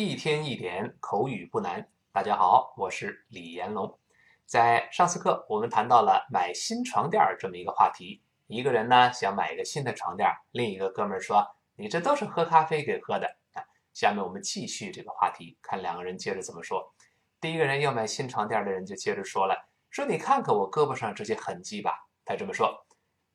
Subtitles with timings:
[0.00, 1.90] 一天一点口语不难。
[2.12, 3.98] 大家好，我是李延龙。
[4.46, 8.22] 在上次课，我们谈到了买新床垫这么一个话题。
[8.46, 16.94] 一个人呢想买一个新的床垫，另一个哥们儿说：“你这都是喝咖啡给喝的。”啊，下面我们继续这个话题，看两个人接着怎么说。
[17.40, 22.86] 第一个人要买新床垫的人就接着说了：“说你看看我胳膊上这些痕迹吧。”他这么说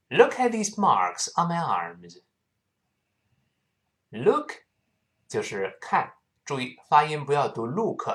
[0.07, 2.23] ：“Look at these marks on my arms.”
[4.11, 4.53] Look
[5.27, 6.13] 就是看，
[6.45, 8.07] 注意发音不要读 look。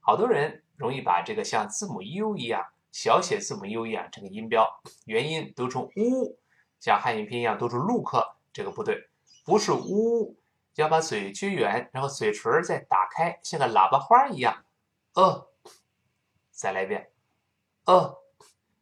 [0.00, 6.36] 好多人容易把这个像字母 u 一样，小写字母 u 一样这个音标元音读成 u，
[6.78, 8.14] 像汉语拼音一样读成 look，
[8.52, 9.08] 这个不对，
[9.44, 10.36] 不是 u，
[10.76, 14.64] 要把嘴撅圆，然后嘴唇再打开，像个喇叭花一样。
[15.14, 15.48] 呃，
[16.50, 17.10] 再来一遍，
[17.86, 18.18] 呃，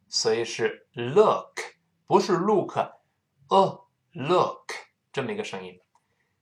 [0.09, 1.59] 所以是 look，
[2.05, 2.77] 不是 look，
[3.49, 4.73] 呃，look
[5.11, 5.79] 这么一个声音。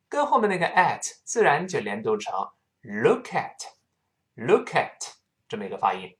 [0.09, 2.49] 跟后面那个 at 自然就连读成
[2.83, 5.13] look at，look at
[5.47, 6.15] 这么一个发音，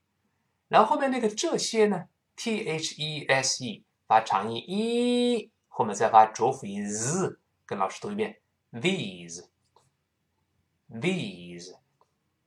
[0.68, 8.40] 然后后面那个这些呢，t h e s e 发长音 e，后面再发浊辅音 z，跟老师读一遍
[8.72, 9.46] these，these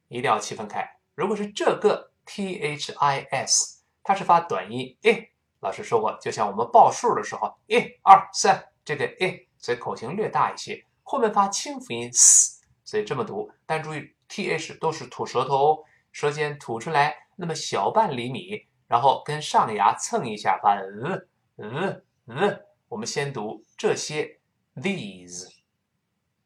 [0.08, 0.98] 一定要区分开。
[1.14, 5.28] 如果是这个 t h i s，它是发短音 e，
[5.60, 10.84] 老师说过，就像我们报数的时候一二三，这个 e，所以口型略大一些。
[11.02, 12.55] 后面发清辅音 s，
[12.86, 13.52] 所以这么读。
[13.66, 21.26] 但注意 th 都是吐舌头，舌尖吐出来那么小半厘米，然后跟上牙蹭一下，发呃
[21.56, 22.66] 呃呃。
[22.88, 24.40] 我们先读这些
[24.76, 25.52] these，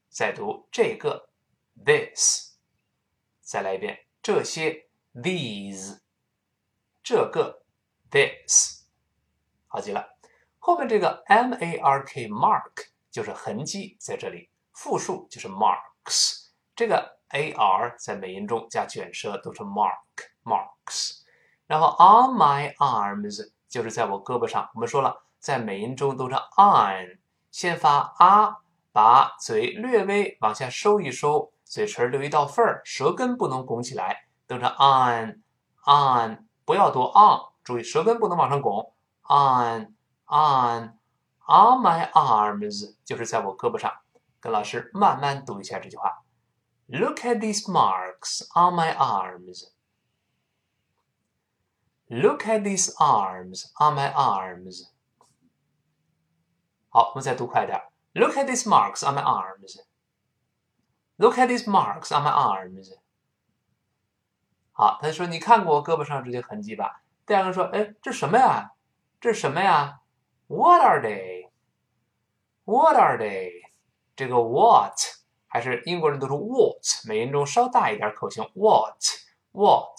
[0.09, 1.29] 再读这个
[1.85, 2.57] this，
[3.43, 6.01] 再来一遍这些 these，
[7.03, 7.63] 这个
[8.11, 8.87] this，
[9.67, 10.17] 好极了。
[10.59, 14.49] 后面这个 m a r k mark 就是痕迹在这里。
[14.73, 19.93] 复数就是 mark marks，这个 a r 在美音中加卷舌都是 mark
[20.45, 21.21] marks，
[21.67, 24.69] 然后 on my arms 就是在我胳膊上。
[24.75, 27.19] 我们说了，在美音中都是 on，
[27.51, 28.57] 先发啊，
[28.93, 35.43] 把嘴略微往下收一收，嘴唇留一道缝儿，舌根不能拱起来，都是 on
[35.87, 38.93] on，不要读 on，注意舌根不能往上拱
[39.29, 39.95] ，on
[40.27, 40.99] on
[41.47, 43.93] on my arms 就是在我胳膊上。
[44.41, 46.25] 跟老师慢慢读一下这句话。
[46.87, 49.71] Look at these marks on my arms.
[52.09, 54.89] Look at these arms on my arms.
[56.89, 57.81] 好，我们再读快点。
[58.15, 59.85] Look at these marks on my arms.
[61.17, 62.99] Look at these marks on my arms.
[64.73, 68.73] 好，他说：“你看过我胳膊上这些痕迹吧？”第二个说：“哎，这什么呀？
[69.21, 70.01] 这什么呀
[70.49, 71.51] ？What are they?
[72.65, 73.70] What are they?”
[74.21, 74.93] 这个 what
[75.49, 79.03] 还是英国人读出 what，美音中稍大一点口型 what
[79.53, 79.99] what，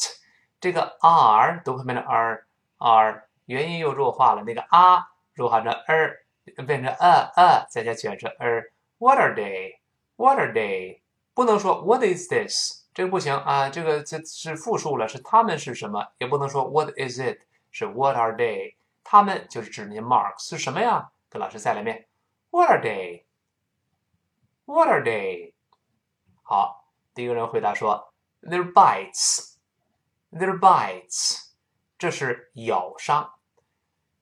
[0.60, 2.46] 这个 r 读后面的 r
[2.78, 6.18] r 元音又弱化了，那个啊弱化成 er
[6.68, 8.70] 变成 a a 再加卷舌 er。
[9.00, 9.80] What are they?
[10.18, 11.00] What are they?
[11.34, 12.84] 不能说 What is this？
[12.94, 16.10] 这个不行啊，这个这是复数了，是他们是什么？
[16.20, 17.40] 也不能说 What is it？
[17.72, 18.76] 是 What are they？
[19.04, 21.10] 他们就是指那些 marks 是什么呀？
[21.28, 22.06] 跟老师再来一遍
[22.52, 22.80] What are
[24.72, 25.52] What are they？
[26.44, 29.56] 好，第一个人回答说：“They're bites.
[30.32, 31.50] They're bites.
[31.98, 33.34] 这是咬伤。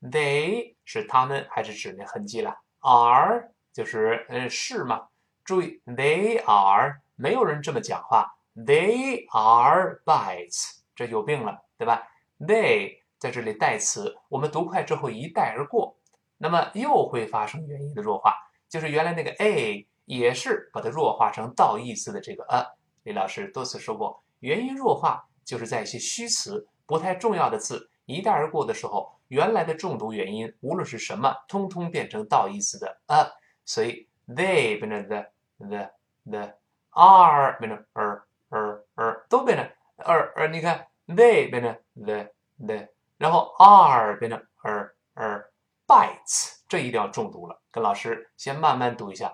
[0.02, 5.10] They 是他们还是指那痕迹了？Are 就是嗯是吗？
[5.44, 8.36] 注意，They are 没有人这么讲话。
[8.56, 12.08] They are bites，这有病了，对吧
[12.40, 15.96] ？They 在这里代词，我们读快之后一带而过，
[16.38, 18.34] 那么又会发生元音的弱化，
[18.68, 19.86] 就是原来那个 a。
[20.10, 22.66] 也是把它弱化成倒义字的这个呃，
[23.04, 33.32] 李老师多次说过，元音弱化就是在一些虚词不太重要的字一带而过的时候，原来的重读元音无论是什么，通通变成倒义字的呃，
[33.66, 35.26] 所以 they 变成 the
[35.60, 35.92] the
[36.26, 36.54] the
[36.90, 42.32] are 变成 er er er 都变成 er er，你看 they 变成 the
[42.66, 42.88] the，
[43.18, 45.46] 然后 are 变成 er er
[45.86, 49.32] bites，这一定要重读了，跟老师先慢慢读一下。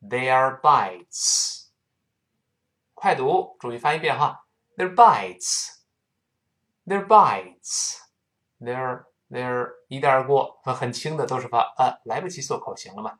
[0.00, 1.70] Their bites，
[2.94, 4.46] 快读，注意发音变化。
[4.76, 13.18] Their bites，their bites，their their 一带而过和很轻的都是发呃，来不及做口型了嘛。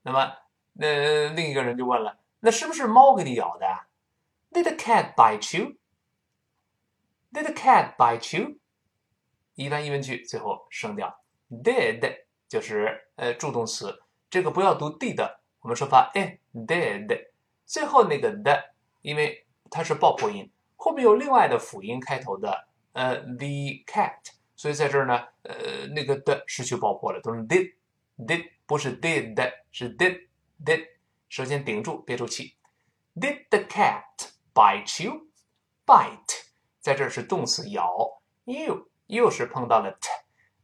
[0.07, 0.37] 那么，
[0.75, 3.67] 那另一个人就问了：“那是不是猫给你咬的
[4.53, 8.59] ？Did the cat bite you？Did the cat bite you？
[9.55, 17.29] 一般疑问句最后升调，did 就是呃助动词，这个不要读 did，我们说发哎 did，
[17.65, 23.47] 最后那个的，因为它是爆破音，后面有另外的辅音开头的，呃 the
[23.87, 24.19] cat，
[24.55, 27.73] 所以在这儿呢，呃那个的失去爆破了，都是 did
[28.17, 29.35] did，不是 did
[29.71, 30.29] 是 did
[30.65, 30.89] did，
[31.29, 32.57] 舌尖顶住憋住气
[33.15, 36.45] ，Did the cat bite you？bite
[36.81, 40.09] 在这是动词咬，you 又是碰到了 t，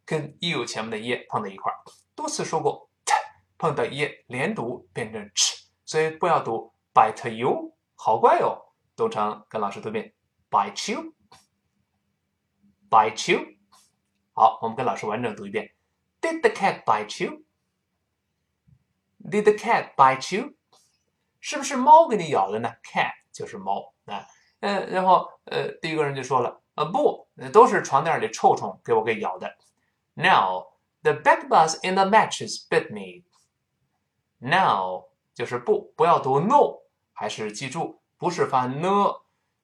[0.04, 1.76] 跟 you 前面的 e 碰在一块儿，
[2.14, 3.12] 多次说过 t
[3.58, 10.14] 碰到 e 连读变成 ch，所以不要读 bite you，好怪哦，读成跟老师读一遍
[10.50, 10.92] bite
[12.90, 13.44] you，bite you，
[14.32, 15.74] 好，我们跟老师完整读一遍。
[16.20, 17.24] ，Did the cat bite
[19.22, 20.54] you？Did the cat bite you？
[21.40, 24.26] 是不是猫给你咬的呢？Cat 就是猫啊，
[24.60, 26.60] 呃，然后呃，第一个人就说了。
[26.74, 29.54] 啊不，都是床垫里臭虫给我给咬的。
[30.14, 30.68] Now
[31.02, 33.24] the bed bugs in the mattress bit me.
[34.38, 36.78] Now 就是不，不要读 no，
[37.12, 38.82] 还是记住不是发 n，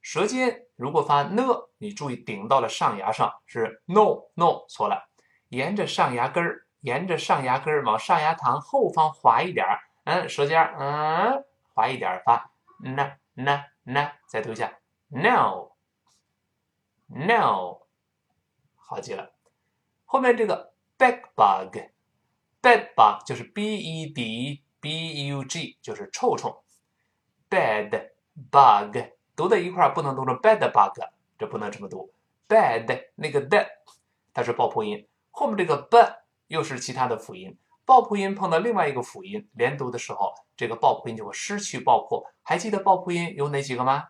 [0.02, 1.46] 舌尖如果发 n，
[1.78, 5.08] 你注意顶到了上牙上是 no no 错了，
[5.48, 11.44] 沿着上牙根儿，沿着上牙根儿往上牙膛后方滑一点儿，嗯，舌尖儿嗯
[11.74, 12.50] 滑一点儿发
[12.82, 14.78] n n n，再读一下
[15.08, 15.70] no。
[17.08, 17.82] No，
[18.74, 19.30] 好记了。
[20.04, 26.64] 后面这个 bed bug，bed bug 就是 b e d b u g，就是臭虫。
[27.48, 28.10] bed
[28.50, 28.98] bug
[29.36, 31.00] 读在一块儿不能读成 bed bug，
[31.38, 32.12] 这不能这么读。
[32.48, 33.64] bed 那个的
[34.34, 35.06] 它是爆破音，
[35.38, 35.98] 后面这个 b
[36.46, 37.58] 又是其他的辅音。
[37.84, 42.24] 爆破音碰到另外一个辅音连读的时候，这个爆破音就会失去爆破。
[42.42, 44.08] 还记得爆破音有哪几个吗？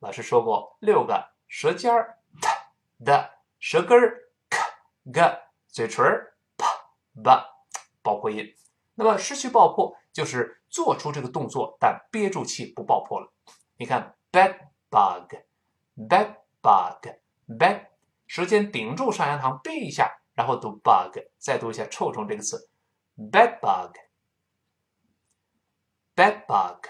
[0.00, 2.48] 老师说过六个，舌尖儿 t。
[3.04, 3.30] 的
[3.60, 4.58] 舌根儿 k
[5.12, 5.38] g
[5.68, 6.66] 嘴唇儿 p
[7.22, 7.30] b
[8.02, 8.52] 爆破音，
[8.96, 13.32] 那么失去爆破就是做出这个动作，但憋住气不爆破了。
[13.76, 14.56] 你看 bed
[14.90, 17.86] bug，bed bug，bed，
[18.26, 22.68] 舌尖顶住上牙膛憋一下，然后读 bug，再读一下臭虫这个词
[23.16, 23.58] bed
[26.14, 26.86] bug，bed bug。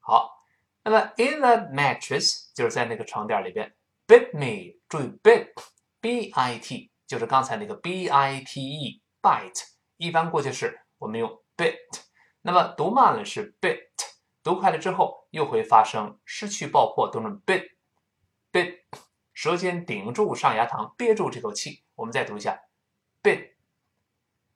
[0.00, 0.44] 好，
[0.82, 3.74] 那么 in the mattress 就是在那个床垫里边。
[4.06, 9.68] Bit me，注意 bit，b i t 就是刚才那个 b i t e，bite，
[9.98, 11.76] 一般过去式我们用 bit，
[12.42, 13.86] 那么读慢了是 bit，
[14.42, 18.80] 读快了之后又会发生失去爆破，读成 bit，bit，
[19.32, 22.58] 舌尖顶住上牙膛，憋住这口气，我们再读一下
[23.22, 23.50] bit，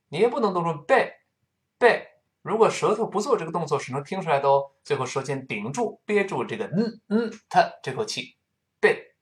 [0.08, 2.06] 你也不能读成 bit，bit，
[2.40, 8.38] 如果舌头不做这个动作是能听出来的哦，最后舌尖顶住憋住这个嗯嗯它这口气
[8.80, 9.12] ，bit。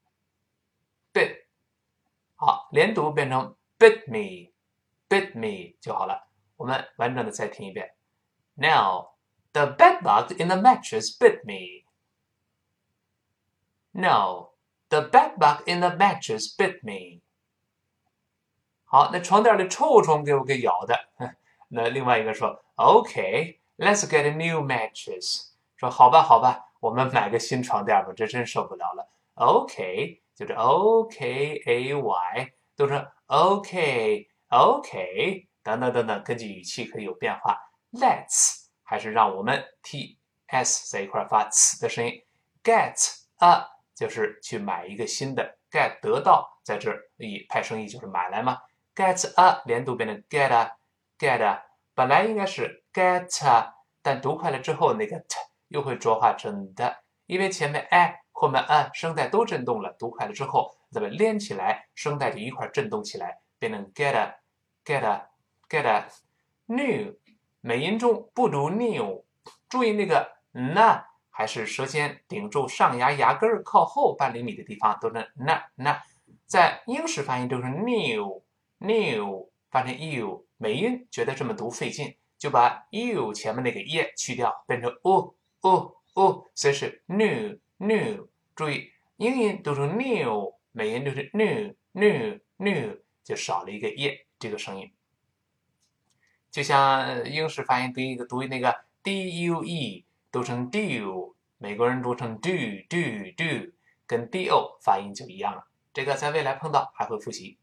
[1.13, 1.47] bit，
[2.37, 6.29] 好，连读变成 bit me，bit me 就好了。
[6.57, 7.95] 我们完整的再听一遍。
[8.55, 9.17] Now
[9.53, 11.85] the bed bug in the mattress bit me.
[13.91, 14.53] Now
[14.89, 17.21] the bed bug in the mattress bit me.
[18.93, 20.95] 好，那床垫里臭虫给我给咬的。
[21.71, 25.53] 那另外一个说，OK, let's get a new mattress。
[25.77, 29.09] 说好吧，好吧，我们买个新床垫吧，这真受不了了。
[29.37, 30.21] OK。
[30.35, 37.59] 就是 O K A Y，都是 O K O K 等等等等，根据语气可以有变化。
[37.93, 42.25] Let's 还是让我们 T S 在一块发呲的声音。
[42.65, 42.95] Get
[43.39, 48.59] a 就是去买一个新的，get 得到在这儿以派生意就是买来嘛。
[48.95, 50.73] Get a 连读变成 get a
[51.19, 51.63] get a，
[51.95, 55.37] 本来应该是 get a，但读快了之后那个 t
[55.69, 58.19] 又会浊化成的，因为前面 a。
[58.35, 64.35] 后面 a，声带都震动了，读快了之后，咱们连起来，声带就一块震动起来，变成 get a
[64.85, 65.29] get a
[65.69, 66.09] get a
[66.67, 67.15] new。
[67.61, 69.25] 美音中不读 new，
[69.69, 76.01] 注意那个 na 还是舌尖顶住上牙牙根儿靠后半厘米的地方，都是 na na。
[76.47, 78.42] 在英式发音都是 new
[78.83, 80.47] new，发成 you。
[80.59, 88.29] 美音觉得这么读费劲，就把 you 前面那个 e 去掉，变成 u u u，所以是 new new。
[88.55, 94.93] 注意，英音读成 new，美音读成 new new new，就少了一个 e 这个声音。
[96.51, 102.51] 就像英式发音读一个读那个 d u e，读成 do，美国人读成 do
[102.89, 102.99] do
[103.37, 103.73] do，
[104.07, 105.67] 跟 do 发音就一样了。
[105.93, 107.59] 这个在未来碰到还会复习。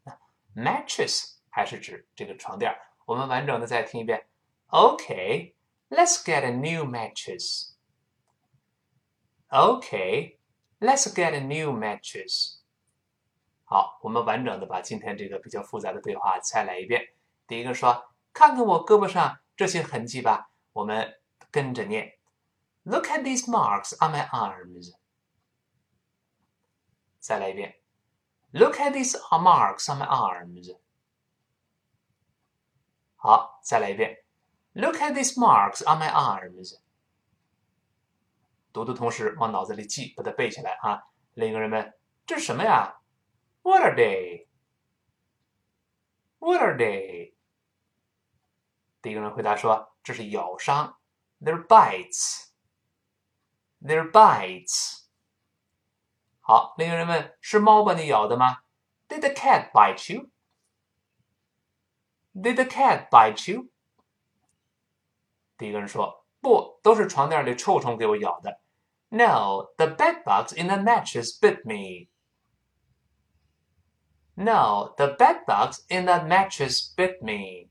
[0.54, 2.75] mattress 还是指这个床垫。
[3.06, 4.26] 我们完整的再听一遍。
[4.68, 7.75] Okay，let's get a new mattress。
[9.49, 10.38] Okay,
[10.80, 12.61] let's get a new mattress.
[13.64, 17.14] 好，我们完整的把今天这个比较复杂的对话再来一遍。
[17.47, 22.14] 第一个说：“看看我胳膊上这些痕迹吧。”我们跟着念：“
[22.83, 24.94] Look at these marks on my arms。”
[27.21, 27.76] 再来一遍
[28.52, 30.78] ：“Look at these marks on my arms。”
[33.16, 34.25] 好，再来一遍：“
[34.75, 36.78] Look at these marks on my arms。”
[38.73, 41.02] 读的同时往脑子里记，把它背下来啊！
[41.35, 41.94] 另一个人问：“
[42.26, 43.00] 这是什么呀？”
[43.62, 44.47] What are they?
[46.38, 47.35] What are they?
[49.00, 50.99] 第一个人回答说：“这是咬伤，
[51.40, 52.49] They're bites.
[53.80, 54.98] They're bites.”
[56.49, 58.59] 好，另一个人问：“是猫把你咬的吗？”
[59.09, 60.30] Did the cat bite you?
[62.35, 63.71] Did the cat bite you?
[65.56, 68.61] 第一个人说：“不，都是床垫里臭虫给我咬的。”
[69.11, 72.11] No, the bedbugs in the mattress bit me.
[74.35, 77.71] No, the bedbugs in the mattress bit me.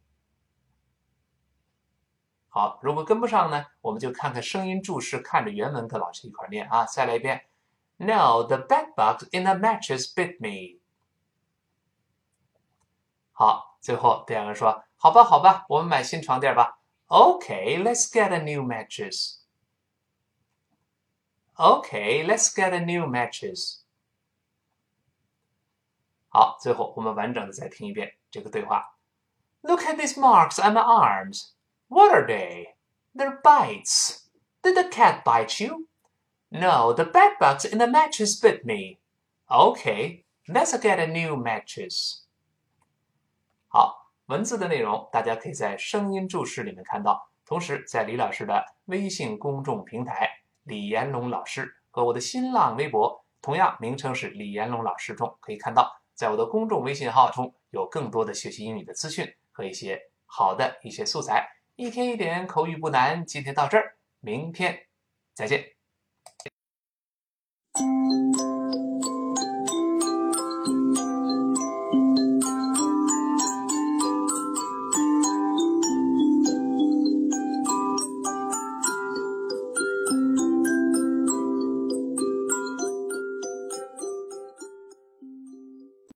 [2.47, 6.85] 好，如果跟不上呢，我们就看看声音注释，看着原文跟老师一块念啊。
[6.85, 7.45] 再来一遍
[7.97, 10.79] ，No, the bedbugs in the mattress bit me.
[13.31, 16.79] 好，最后第二个说，好吧，好吧，我们买新床垫吧。
[17.07, 19.39] Okay, let's get a new mattress.
[21.55, 23.81] Okay, let's get a new mattress.
[26.29, 28.97] 好，最后我们完整的再听一遍这个对话。
[29.61, 31.53] Look at these marks on my arms.
[31.87, 32.73] What are they?
[33.15, 34.27] They're bites.
[34.63, 35.87] Did the cat bite you?
[36.50, 38.98] No, the bedbugs in the mattress bit me.
[39.48, 42.22] Okay, let's get a new mattress.
[43.68, 50.28] 好，文字的内容大家可以在声音注释里面看到，同时在李老师的微信公众平台
[50.64, 56.00] “李延龙老师”和我的新浪微博同样名称是“李延龙老师”中可以看到。
[56.14, 63.24] 在我的公众微信号中有更多的学习英语的资讯和一些好的一些素材，一天一点口语不难。
[63.24, 64.86] 今天到这儿，明天
[65.32, 65.77] 再见。
[67.78, 68.57] thank you